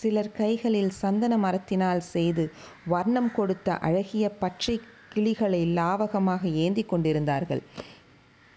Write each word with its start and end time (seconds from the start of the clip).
சிலர் 0.00 0.32
கைகளில் 0.32 0.90
சந்தன 0.90 1.36
மரத்தினால் 1.36 2.00
செய்து 2.00 2.52
வர்ணம் 2.86 3.32
கொடுத்த 3.32 3.78
அழகிய 3.78 4.28
பச்சை 4.28 4.80
கிளிகளை 5.08 5.76
லாவகமாக 5.76 6.52
ஏந்திக் 6.52 6.88
கொண்டிருந்தார்கள். 6.88 7.62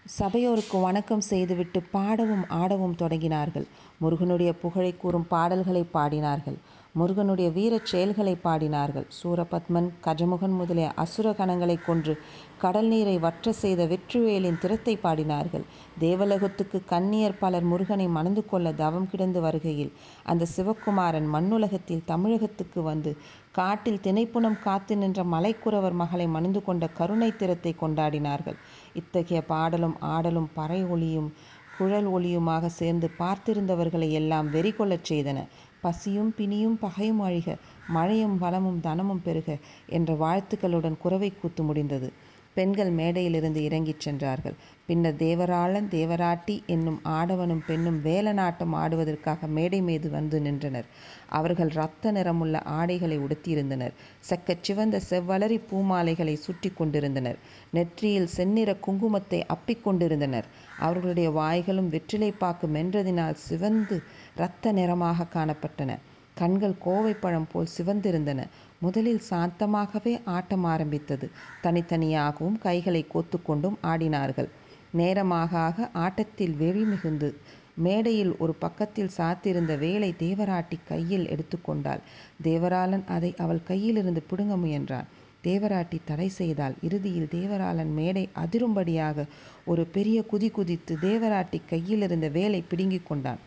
சபையோருக்கு 0.04 0.78
வணக்கம் 0.78 1.20
செய்துவிட்டு 1.20 1.82
பாடவும் 1.82 2.48
ஆடவும் 2.48 2.96
தொடங்கினார்கள். 2.98 3.64
முருகனுடைய 3.98 4.54
புகழைக் 4.54 5.00
கூறும் 5.00 5.26
பாடல்களைப் 5.28 5.90
பாடினார்கள். 5.94 6.56
முருகனுடைய 6.94 7.48
வீரச் 7.50 7.90
செயல்களை 7.90 8.32
பாடினார்கள். 8.44 9.06
சூரபத்மன் 9.18 9.86
கஜமுகன் 10.06 10.56
முதலிய 10.58 10.88
அசுர 10.94 11.26
கணங்களை 11.38 11.76
கொன்று 11.86 12.14
கடல் 12.62 12.88
நீரை 12.88 13.14
வற்ற 13.18 13.52
செய்த 13.60 13.82
வெற்றிவேலின் 13.92 14.58
திறத்தை 14.58 14.94
பாடினார்கள். 15.04 15.64
தேவலோகத்துக்கு 16.00 16.80
கன்னியர் 16.92 17.38
பலர் 17.38 17.66
முருகனை 17.70 18.08
மணந்து 18.16 18.44
கொள்ள 18.50 18.72
தவம் 18.82 19.08
கிடந்து 19.12 19.42
வருகையில் 19.46 19.92
அந்த 20.24 20.48
சிவகுமாரன் 20.56 21.30
மண்ணுலகத்தில் 21.36 22.04
தமிழகத்துக்கு 22.04 22.82
வந்து 22.90 23.12
காட்டில் 23.52 24.02
தினைப்புனம் 24.08 24.60
காத்து 24.66 24.94
நின்ற 24.96 25.22
மலைக்குறவர் 25.34 25.98
மகளை 26.02 26.28
மணந்து 26.36 26.62
கொண்ட 26.64 26.84
கருணை 27.00 27.30
திறத்தை 27.36 27.74
கொண்டாடினார்கள். 27.80 28.60
இத்தகைய 28.94 29.40
பாடலும் 29.52 29.98
ஆடலும் 30.14 30.52
பறை 30.54 30.80
ஒளியும் 30.84 31.32
குழல் 31.78 32.08
ஒளியுமாக 32.16 32.64
சேர்ந்து 32.78 33.06
பார்த்திருந்தவர்களை 33.18 34.08
எல்லாம் 34.20 34.48
வெறி 34.50 34.72
கொள்ளச் 34.72 35.08
செய்தன. 35.10 35.38
பசியும் 35.82 36.34
பிணியும் 36.38 36.78
பகையும் 36.80 37.22
அழிக 37.22 37.56
மழையும் 37.88 38.38
வளமும் 38.38 38.80
தனமும் 38.80 39.22
பெருக 39.24 39.58
என்ற 39.86 40.14
வாழ்த்துக்களுடன் 40.14 41.00
குரவைக் 41.04 41.40
கூத்து 41.40 41.62
முடிந்தது. 41.62 42.08
பெண்கள் 42.54 42.92
மேடையிலிருந்து 42.92 43.56
இறங்கிச் 43.58 44.00
சென்றார்கள். 44.00 44.56
பின்னர் 44.86 45.14
தேவராளன் 45.14 45.86
தேவராட்டி 45.88 46.64
என்னும் 46.66 47.00
ஆடவனும் 47.08 47.62
பெண்ணும் 47.66 48.04
வேலனாட்டம் 48.04 48.74
ஆடுவதற்காக 48.74 49.46
மேடை 49.48 49.82
மீது 49.82 50.10
வந்து 50.10 50.40
நின்றனர். 50.40 50.88
அவர்கள் 51.28 51.70
இரத்த 51.70 52.10
நிறமுள்ள 52.10 52.58
ஆடைகளை 52.72 53.18
உடுத்தியிருந்தனர். 53.18 53.94
செக்கச் 54.20 54.62
சிவந்த 54.62 55.00
செவ்வலரிப் 55.10 55.68
பூமாலைகளைச் 55.70 56.44
சுற்றிக் 56.46 56.76
கொண்டிருந்தனர். 56.76 57.38
நெற்றியில் 57.70 58.28
செந்நிறக் 58.36 58.84
குங்குமத்தை 58.86 59.42
அப்பிக் 59.48 59.82
கொண்டிருந்தனர். 59.82 60.48
அவர்களுடைய 60.78 61.30
வாய்களும் 61.30 61.90
வெற்றிலைப்பாக்கு 61.90 62.68
மென்றதினால் 62.68 63.42
சிவந்து 63.48 63.98
இரத்த 64.36 64.72
நிறமாகக் 64.72 65.34
காணப்பட்டன. 65.34 65.90
கண்கள் 66.34 66.74
கோவைப்பழம் 66.84 67.48
போல் 67.52 67.72
சிவந்திருந்தன. 67.78 68.40
முதலில் 68.80 69.22
சாந்தமாகவே 69.30 70.20
ஆட்டம் 70.24 70.64
ஆரம்பித்தது. 70.64 71.30
தனித்தனியாகவும் 71.62 72.58
கைகளை 72.58 73.06
கோத்துக்கொண்டும் 73.14 73.76
ஆடினார்கள். 73.82 74.48
நேரமாக 74.90 75.58
ஆக 75.58 75.90
ஆட்டத்தில் 75.92 76.54
வெறி 76.56 76.82
மிகுந்து 76.82 77.28
மேடையில் 77.74 78.36
ஒரு 78.36 78.54
பக்கத்தில் 78.54 79.14
சாத்திருந்த 79.16 79.78
வேலை 79.78 80.14
தேவராட்டி 80.18 80.78
கையில் 80.88 81.26
எடுத்துக்கொண்டாள். 81.28 82.02
தேவராளன் 82.42 83.04
அதை 83.06 83.34
அவள் 83.38 83.66
கையிலிருந்து 83.68 84.22
பிடுங்க 84.30 84.56
முயன்றான். 84.56 85.08
தேவராட்டி 85.44 85.98
தடை 86.04 86.28
செய்தாள். 86.28 86.74
இறுதியில் 86.82 87.28
தேவராளன் 87.30 87.92
மேடை 87.92 88.28
அதிரும்படியாக 88.34 89.26
ஒரு 89.64 89.84
பெரிய 89.86 90.24
குதி 90.32 90.50
குதித்து 90.50 90.96
தேவராட்டி 91.00 91.60
கையிலிருந்த 91.68 92.28
வேலை 92.28 92.60
பிடுங்கிக் 92.68 93.06
கொண்டான். 93.06 93.40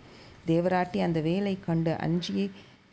தேவராட்டி 0.48 0.98
அந்த 0.98 1.20
வேலை 1.22 1.58
கண்டு 1.66 1.92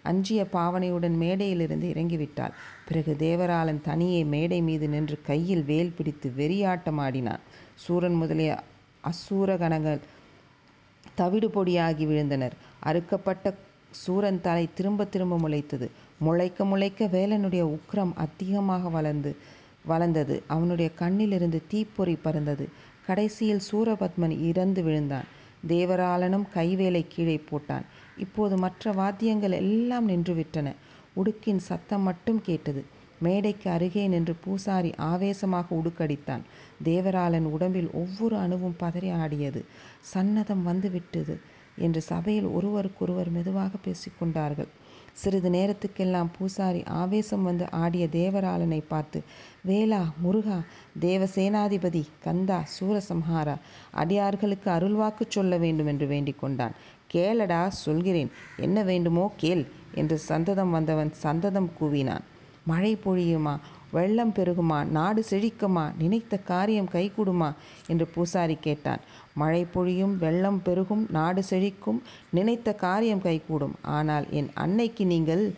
அஞ்சிய 0.03 0.47
பாவனையுடன் 0.53 1.17
மேடையிலிருந்து 1.17 1.91
இறங்கிவிட்டாள். 1.91 2.50
பிறகு 2.89 3.17
தேவராளன் 3.19 3.81
தனியே 3.81 4.25
மேடை 4.25 4.62
மீது 4.62 4.89
நின்று 4.89 5.20
கையில் 5.22 5.62
வேல் 5.62 5.92
பிடித்து 5.97 6.33
வெறியாட்டம் 6.39 7.00
ஆடினான். 7.00 7.41
சூரன் 7.75 8.14
முதலிய 8.14 8.62
அசூரகணங்கள் 9.05 10.00
தவிடு 11.14 11.48
பொடியாகி 11.48 12.06
விழுந்தனர். 12.06 12.50
அறுக்கப்பட்ட 12.84 13.55
சூரன் 13.91 14.41
தலை 14.41 14.69
திரும்பத் 14.75 15.12
திரும்ப 15.12 15.39
முளைத்தது. 15.39 15.91
முளைக்க 16.19 16.64
முளைக்க 16.64 17.06
வேலனுடைய 17.06 17.78
உக்கிரம் 17.78 18.12
அதிகமாக 18.14 18.89
வளர்ந்து 18.89 19.36
வளர்ந்தது. 19.84 20.42
அவனுடைய 20.47 20.91
கண்ணிலிருந்து 20.98 21.62
தீப்பொறி 21.69 22.14
பறந்தது. 22.14 22.69
கடைசியில் 23.07 23.61
சூரபத்மன் 23.73 24.40
இறந்து 24.40 24.83
விழுந்தான். 24.83 25.24
தேவராளனும் 25.69 26.45
கைவேலைக் 26.55 27.07
கீழே 27.08 27.42
போட்டான். 27.51 27.83
இப்போது 28.17 28.56
மற்ற 28.56 28.92
வாத்தியங்கள் 28.92 29.50
எல்லாம் 29.52 30.08
நின்றுவிட்டன. 30.08 30.74
உடுக்கின் 31.17 31.56
சத்தம் 31.56 32.02
மட்டும் 32.02 32.40
கேட்டது. 32.42 32.84
மேடைக்கு 33.18 33.70
அருகே 33.70 34.06
நின்று 34.06 34.34
பூசாரி 34.34 34.95
ஆவேசமாக 34.96 35.77
உடுக்கடித்தான். 35.77 36.40
தேவராளன் 36.84 37.42
உடம்பில் 37.42 37.90
ஒவ்வொரு 37.92 38.36
அணுவும் 38.36 38.77
பதறி 38.80 39.12
ஆடியது. 39.12 39.64
சந்நதம் 40.14 40.62
வந்து 40.62 40.90
விட்டது 40.90 41.40
என்று 41.77 42.01
சபையில் 42.01 42.45
ஒருவருக்கொருவர் 42.45 43.30
மெதுவாக 43.30 43.77
பேசிக் 43.77 44.18
கொண்டார்கள். 44.18 44.68
சிறிது 45.12 45.51
நேரத்துக்கெல்லாம் 45.51 46.28
பூசாரி 46.39 46.83
ஆவேசம் 46.84 47.42
வந்து 47.42 47.70
ஆடிய 47.70 48.06
தேவராளனை 48.12 48.83
பார்த்து 48.89 49.22
வேலா 49.67 50.05
முருகா 50.22 50.61
தேவசேனாதிபதி 51.01 52.02
கந்தா 52.20 52.64
சூரசம்ஹாரா 52.80 53.56
அடியார்களுக்கு 53.90 54.70
அருள்வாக்குச் 54.70 55.30
சொல்ல 55.30 55.56
வேண்டும் 55.56 55.86
என்று 55.86 56.06
வேண்டிக் 56.06 56.39
கொண்டான். 56.39 56.72
கேளடா 57.12 57.68
சொல்கிறேன். 57.68 58.30
என்ன 58.56 58.83
வேண்டுமோ 58.83 59.33
கேள் 59.36 59.67
என்று 59.95 60.18
சந்ததம் 60.18 60.70
வந்தவன் 60.70 61.12
சந்ததம் 61.12 61.70
கூவினான். 61.80 62.24
மழை 62.64 62.98
பொழியுமா? 63.05 63.58
வெள்ளம் 63.90 64.33
பெருகுமா? 64.33 64.84
நாடு 64.84 65.24
செழிக்குமா? 65.30 65.92
நினைத்த 65.98 66.39
காரியம் 66.39 66.89
கைகூடுமா? 66.92 67.55
என்று 67.86 68.06
பூசாரி 68.06 68.56
கேட்டான். 68.61 69.01
மழை 69.34 69.64
பொழியும் 69.64 70.18
வெள்ளம் 70.18 70.62
பெருகும் 70.62 71.06
நாடு 71.11 71.42
செழிக்கும் 71.51 72.01
நினைத்த 72.30 72.74
காரியம் 72.74 73.22
கைகூடும். 73.22 73.74
ஆனால் 73.83 74.27
என் 74.30 74.51
அன்னைக்கு 74.55 75.06
நீங்கள் 75.06 75.55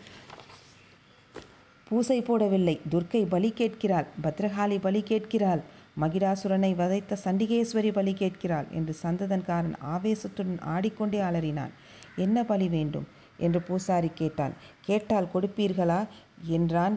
பூசை 1.88 2.22
போடவில்லை. 2.22 2.80
துர்க்கை 2.90 3.26
பலி 3.28 3.50
கேட்கிறாள். 3.50 4.06
பத்ரகாளி 4.22 4.78
பலி 4.80 5.02
கேட்கிறாள். 5.02 5.62
மகிடாசுரனை 5.96 6.74
வதைத்த 6.74 7.16
சண்டிகேஸ்வரி 7.24 7.92
பலி 7.92 8.12
கேட்கிறாள் 8.12 8.66
என்று 8.70 8.94
சந்ததன்காரன் 9.02 9.76
ஆவேசத்துடன் 9.94 10.60
ஆடிக்கொண்டே 10.66 11.20
அலறினான். 11.20 11.72
என்ன 12.16 12.44
பலி 12.44 12.68
வேண்டும்? 12.68 13.06
என்று 13.38 13.60
பூசாரி 13.62 14.10
கேட்டான். 14.14 14.54
கேட்டால் 14.80 15.30
கொடுப்பீர்களா? 15.34 16.00
என்றான் 16.48 16.96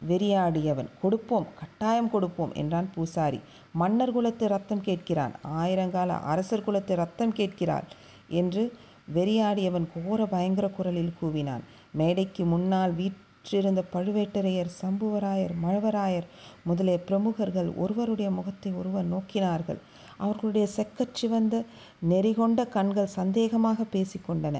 வெறியாடியவன். 0.00 0.90
கொடுப்போம். 1.02 1.46
கட்டாயம் 1.60 2.10
கொடுப்போம் 2.10 2.52
என்றான் 2.54 2.90
பூசாரி. 2.94 3.40
மன்னர் 3.72 4.12
குலத்து 4.12 4.48
ரத்தம் 4.48 4.84
கேட்கிறான். 4.84 5.34
ஆயிரங்கால 5.60 6.20
அரசர் 6.24 6.64
குலத்து 6.64 6.94
ரத்தம் 6.96 7.32
கேட்கிறாள் 7.32 7.88
என்று 8.28 8.62
வெறியாடியவன் 9.14 9.88
கோர 9.94 10.26
பயங்கர 10.26 10.68
குரலில் 10.68 11.16
கூவினான். 11.22 11.62
மேடைக்கு 11.92 12.44
முன்னால் 12.44 12.92
வீட் 12.92 13.20
வீற்றிருந்த 13.44 13.82
பழுவேட்டரையர் 13.92 14.70
சம்புவராயர் 14.80 15.52
மழவராயர் 15.62 16.26
முதலிய 16.64 16.96
பிரமுகர்கள் 17.00 17.70
ஒருவருடைய 17.74 18.30
முகத்தை 18.30 18.70
ஒருவர் 18.80 19.06
நோக்கினார்கள். 19.12 19.78
அவர்களுடைய 20.16 20.66
செக்கச் 20.76 21.16
சிவந்த 21.18 21.54
நெறிகொண்ட 22.10 22.66
கண்கள் 22.68 23.14
சந்தேகமாக 23.16 23.86
பேசிக் 23.94 24.26
கொண்டன. 24.28 24.56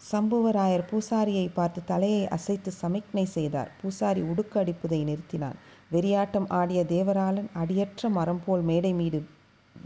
சம்புவராயர் 0.00 0.86
பூசாரியை 0.90 1.46
பார்த்து 1.54 1.82
தலையை 1.84 2.22
அசைத்து 2.28 2.72
சமிக்ஞை 2.82 3.24
செய்தார். 3.36 3.70
பூசாரி 3.80 4.22
உடுக்கு 4.22 4.58
அடிப்பதை 4.62 5.00
நிறுத்தினான். 5.10 5.58
வெறியாட்டம் 5.92 6.48
ஆடிய 6.60 6.82
தேவராளன் 6.94 7.50
அடியற்ற 7.62 8.08
மரம் 8.18 8.42
போல் 8.46 8.64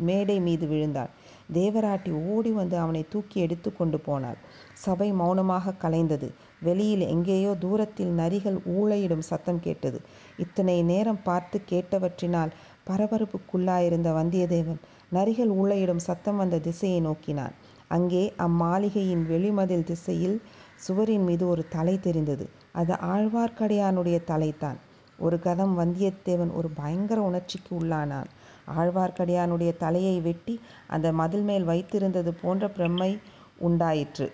மேடை 0.09 0.39
மீது 0.49 0.67
விழுந்தான். 0.73 1.13
தேவராட்டி 1.53 2.11
ஓடி 2.35 2.51
வந்து 2.51 2.77
அவனை 2.79 3.03
தூக்கி 3.09 3.41
எடுத்து 3.41 3.71
கொண்டு 3.73 3.99
போனாள். 4.01 4.39
சபை 4.75 5.09
மௌனமாக 5.13 5.75
கலைந்தது. 5.83 6.29
வெளியில் 6.61 7.05
எங்கேயோ 7.07 7.53
தூரத்தில் 7.55 8.13
நரிகள் 8.19 8.59
ஊளையிடும் 8.79 9.27
சத்தம் 9.31 9.61
கேட்டது. 9.61 10.01
இத்தனை 10.37 10.77
நேரம் 10.83 11.23
பார்த்து 11.23 11.61
கேட்டவற்றினால் 11.71 12.55
பரபரப்புக்குள்ளாயிருந்த 12.91 14.11
வந்தியத்தேவன் 14.19 14.81
நரிகள் 15.13 15.53
ஊளையிடும் 15.61 16.05
சத்தம் 16.09 16.37
வந்த 16.37 16.59
திசையை 16.59 17.01
நோக்கினான். 17.01 17.55
அங்கே 17.89 18.33
அம்மாளிகையின் 18.39 19.25
வெளிமதில் 19.27 19.85
திசையில் 19.85 20.37
சுவரின் 20.77 21.25
மீது 21.25 21.45
ஒரு 21.49 21.63
தலை 21.69 22.01
தெரிந்தது. 22.01 22.45
அது 22.73 22.93
ஆழ்வார்க்கடியானுடைய 23.15 24.19
தலைதான். 24.31 24.79
ஒரு 25.19 25.37
கதம் 25.37 25.75
வந்தியத்தேவன் 25.79 26.53
ஒரு 26.53 26.69
பயங்கர 26.69 27.19
உணர்ச்சிக்கு 27.21 27.73
உள்ளானான். 27.81 28.29
ஆழ்வார்க்கடியானுடைய 28.77 29.77
தலையை 29.77 30.21
வெட்டி 30.21 30.61
அந்த 30.87 31.13
மதில் 31.13 31.43
மேல் 31.43 31.67
வைத்திருந்தது 31.67 32.33
போன்ற 32.43 32.69
பிரமை 32.69 33.19
உண்டாயிற்று. 33.57 34.33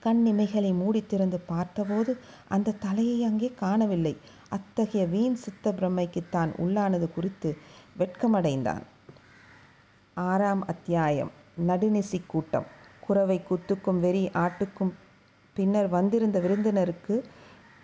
கண் 0.00 0.24
இமைகளை 0.28 0.72
மூடித் 0.74 1.06
திறந்து 1.06 1.40
பார்த்தபோது 1.40 2.18
அந்த 2.48 2.72
தலையை 2.72 3.24
அங்கே 3.24 3.52
காணவில்லை. 3.56 4.16
அத்தகைய 4.48 5.06
வீண் 5.06 5.34
சித்த 5.34 5.72
பிரமைக்குத் 5.72 6.28
தான் 6.30 6.52
உள்ளானது 6.52 7.12
குறித்து 7.12 7.56
வெட்கமடைந்தான். 7.98 8.82
ஆறாம் 10.14 10.66
அத்தியாயம் 10.66 11.30
நடுநிசி 11.66 12.22
கூட்டம் 12.26 12.66
குறவை 13.00 13.42
கூத்துக்கும் 13.50 14.00
வெறி 14.00 14.30
ஆட்டுக்கும் 14.32 14.92
பின்னர் 15.52 15.88
வந்திருந்த 15.88 16.40
விருந்தினருக்கு 16.40 17.24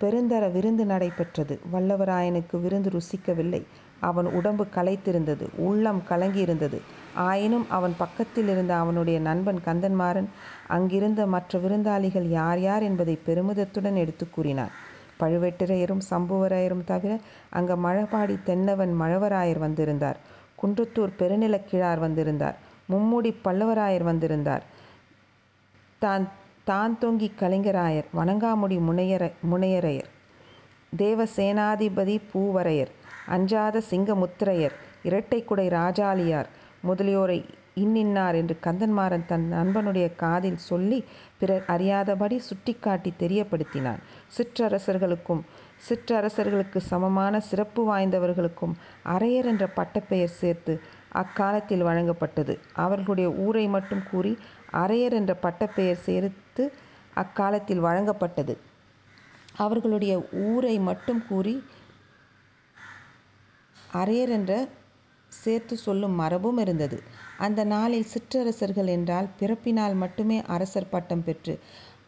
பெருந்தர 0.01 0.53
விருந்து 0.53 0.87
நடைபெற்றது. 0.87 1.61
வல்லவராயனுக்கு 1.73 2.61
விருந்து 2.61 2.91
ருசிக்கவில்லை. 2.91 3.63
அவன் 4.01 4.27
உடம்பு 4.27 4.67
களைத்திருந்தது. 4.75 5.47
உள்ளம் 5.57 6.03
கலங்கியிருந்தது. 6.09 6.79
ஆயினும் 7.15 7.71
அவன் 7.71 7.95
பக்கத்திலிருந்த 7.99 8.77
அவனுடைய 8.77 9.21
நண்பன் 9.21 9.61
கந்தன்மாறன் 9.65 10.29
அங்கிருந்த 10.67 11.27
மற்ற 11.27 11.59
விருந்தாளிகள் 11.59 12.29
யார் 12.31 12.61
யார் 12.61 12.83
என்பதைப் 12.83 13.23
பெருமிதத்துடன் 13.27 13.95
எடுத்துக் 13.95 14.33
கூறினான். 14.33 14.71
பழுவேட்டரையரும் 15.21 16.01
சம்புவராயரும் 16.11 16.85
தவிர 16.85 17.19
அங்க 17.51 17.77
மழபாடி 17.77 18.39
தென்னவன் 18.45 19.01
மழவராயர் 19.01 19.59
வந்திருந்தார். 19.59 20.17
குன்றத்தூர் 20.63 21.13
பெருநிலக்கிழார் 21.19 21.99
வந்திருந்தார். 21.99 22.57
மும்முடிப் 22.93 23.43
பல்லவராயர் 23.45 24.03
வந்திருந்தார். 24.03 24.63
தான் 25.99 26.29
தான்தொங்கிக் 26.71 27.39
கலிங்கராயர், 27.41 28.09
வணங்காமுடி 28.17 28.77
முனையர 28.89 29.33
முனையரையர், 29.51 30.11
தேவசேனாதிபதி 30.97 32.17
பூவரையர், 32.33 32.93
அஞ்சாத 33.27 33.83
சிங்கமுத்திரையர், 33.91 34.77
இரட்டைக்குடை 35.05 35.67
ராஜாளியார் 35.71 36.51
முதலியோரை 36.87 37.39
இன்னின்னார் 37.77 38.35
என்று 38.35 38.59
கந்தன்மாறன் 38.63 39.27
தன் 39.27 39.47
நண்பனுடைய 39.53 40.07
காதில் 40.17 40.57
சொல்லி 40.57 41.05
பிறர் 41.39 41.65
அறியாதபடி 41.67 42.39
சுட்டிக்காட்டி 42.39 43.13
தெரியப்படுத்தினான். 43.19 44.01
சிற்றரசர்களுக்கும் 44.37 45.43
சிற்றரசர்களுக்கு 45.89 46.77
சமமான 46.77 47.41
சிறப்பு 47.41 47.83
வாய்ந்தவர்களுக்கும் 47.91 48.75
அரையர் 49.05 49.45
என்ற 49.45 49.67
பட்டப்பெயர் 49.67 50.39
சேர்த்து 50.41 50.81
அக்காலத்தில் 51.13 51.85
வழங்கப்பட்டது. 51.85 52.59
அவர்களுடைய 52.73 53.31
ஊரை 53.31 53.67
மட்டும் 53.67 54.03
கூறி 54.11 54.39
அரையர் 54.73 55.13
என்ற 55.13 55.33
பட்டப்பெயர் 55.35 56.05
சேர்த்து 56.05 56.65
அக்காலத்தில் 57.15 57.85
வழங்கப்பட்டது. 57.85 58.55
அவர்களுடைய 59.57 60.15
ஊரை 60.47 60.79
மட்டும் 60.79 61.23
கூறி 61.29 61.55
அரையர் 63.95 64.29
என்ற 64.29 64.53
சேர்த்து 65.33 65.77
சொல்லும் 65.77 66.15
மரபும் 66.15 66.59
இருந்தது. 66.59 66.99
அந்த 67.39 67.65
நாளில் 67.65 68.11
சிற்றரசர்கள் 68.13 68.87
என்றால் 68.87 69.29
பிறப்பினால் 69.41 69.95
மட்டுமே 69.95 70.43
அரசர் 70.47 70.89
பட்டம் 70.89 71.25
பெற்று 71.25 71.55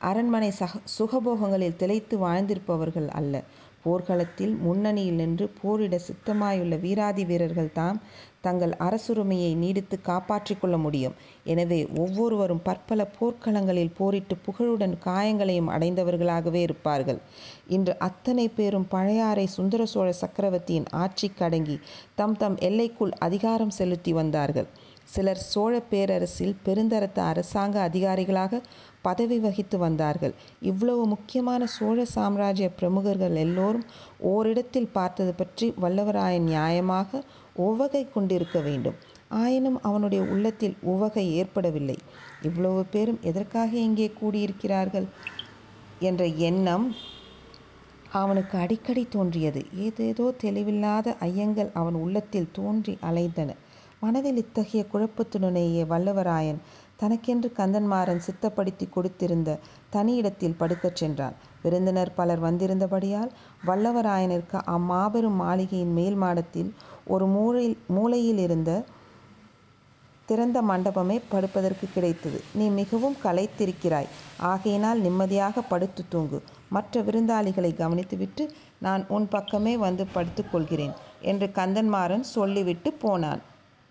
அரண்மனை 0.01 0.51
சக 0.51 0.79
சுகபோகங்களில் 0.99 1.77
திளைத்து 1.77 2.17
வாழ்ந்திருப்பவர்கள் 2.19 3.09
அல்ல. 3.09 3.35
போர்க்களத்தில் 3.83 4.55
முன்னணியில் 4.57 5.15
நின்று 5.15 5.47
போரிட 5.63 5.99
சித்தமாயுள்ள 6.09 6.81
வீராதி 6.81 7.25
வீரர்கள் 7.25 7.73
தாம் 7.73 7.99
தங்கள் 8.43 8.73
அரசுரிமையை 8.79 9.51
நீடித்து 9.55 9.97
காப்பாற்றிக் 10.01 10.61
கொள்ள 10.61 10.77
முடியும். 10.79 11.17
எனவே 11.45 11.81
ஒவ்வொருவரும் 11.97 12.63
பற்பல 12.63 13.07
போர்க்களங்களில் 13.19 13.97
போரிட்டு 13.99 14.37
புகழுடன் 14.37 14.97
காயங்களையும் 15.05 15.73
அடைந்தவர்களாகவே 15.75 16.61
இருப்பார்கள். 16.61 17.21
இன்று 17.69 17.95
அத்தனை 17.99 18.47
பேரும் 18.49 18.89
பழையாறை 18.89 19.47
சுந்தர 19.47 19.83
சோழ 19.87 20.09
சக்கரவர்த்தியின் 20.13 20.89
ஆட்சிக்கு 20.93 21.45
அடங்கி 21.45 21.77
தம் 22.15 22.37
தம் 22.37 22.59
எல்லைக்குள் 22.61 23.13
அதிகாரம் 23.19 23.71
செலுத்தி 23.71 24.13
வந்தார்கள். 24.13 24.69
சிலர் 25.05 25.43
சோழப் 25.53 25.89
பேரரசில் 25.91 26.57
பெருந்தரத்து 26.63 27.21
அரசாங்க 27.23 27.77
அதிகாரிகளாக 27.89 28.61
பதவி 29.03 29.39
வகித்து 29.39 29.77
வந்தார்கள். 29.79 30.35
இவ்வளவு 30.63 31.03
முக்கியமான 31.07 31.63
சோழ 31.77 32.05
சாம்ராஜ்ய 32.15 32.69
பிரமுகர்கள் 32.71 33.37
எல்லோரும் 33.37 33.87
ஓரிடத்தில் 34.33 34.93
பார்த்தது 34.93 35.33
பற்றி 35.35 35.69
வல்லவராயன் 35.83 36.49
நியாயமாக 36.49 37.23
உவகை 37.57 38.09
கொண்டிருக்க 38.09 38.61
வேண்டும். 38.61 38.95
ஆயினும் 39.29 39.83
அவனுடைய 39.83 40.25
உள்ளத்தில் 40.25 40.77
உவகை 40.83 41.35
ஏற்படவில்லை. 41.35 41.99
இவ்வளவு 42.43 42.85
பேரும் 42.85 43.19
எதற்காக 43.23 43.77
இங்கே 43.77 44.13
கூடியிருக்கிறார்கள்? 44.23 45.07
என்ற 46.01 46.27
எண்ணம் 46.27 46.95
அவனுக்கு 48.11 48.59
அடிக்கடி 48.59 49.07
தோன்றியது. 49.09 49.67
ஏதேதோ 49.75 50.35
தெளிவில்லாத 50.43 51.17
ஐயங்கள் 51.21 51.71
அவன் 51.73 51.95
உள்ளத்தில் 51.95 52.53
தோன்றி 52.53 52.99
அலைந்தன. 53.03 53.51
மனதில் 54.01 54.37
இத்தகைய 54.37 54.87
குழப்பத்துடனேயே 54.93 55.83
வல்லவராயன் 55.87 56.61
தனக்கென்று 56.97 57.53
கந்தன்மாறன் 57.57 58.21
சித்தப்படுத்தி 58.27 58.87
கொடுத்திருந்த 58.89 59.59
தனி 59.91 60.15
இடத்தில் 60.15 60.57
படுக்கச் 60.59 60.97
சென்றான். 60.97 61.35
விருந்தினர் 61.63 62.15
பலர் 62.15 62.43
வந்திருந்தபடியால் 62.43 63.31
வல்லவராயனிற்கு 63.67 64.59
அம்மாபெரும் 64.65 65.41
மாளிகையின் 65.41 65.93
மேல் 65.93 66.15
மாடத்தில் 66.15 66.75
ஒரு 67.07 67.27
மூலையிலிருந்த 67.91 68.71
திறந்த 70.29 70.63
மண்டபமே 70.63 71.17
படுப்பதற்கு 71.29 71.89
கிடைத்தது. 71.89 72.39
நீ 72.53 72.67
மிகவும் 72.71 73.17
களைத்திருக்கிறாய். 73.25 74.09
ஆகையினால் 74.51 75.01
நிம்மதியாக 75.01 75.63
படுத்துத் 75.63 76.11
தூங்கு. 76.11 76.39
மற்ற 76.69 77.03
விருந்தாளிகளை 77.03 77.71
கவனித்துவிட்டு 77.75 78.45
நான் 78.79 79.03
உன் 79.09 79.29
பக்கமே 79.29 79.77
வந்து 79.77 80.05
படுத்துக்கொள்கிறேன் 80.15 80.95
என்று 81.23 81.47
கந்தன்மாறன் 81.59 82.25
சொல்லிவிட்டுப் 82.37 83.01
போனான். 83.01 83.43